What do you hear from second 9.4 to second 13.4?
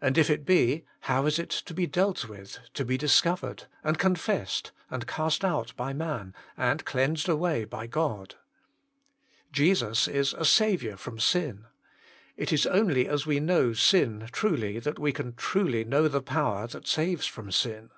Jesus is a Saviour from sin. It is only as we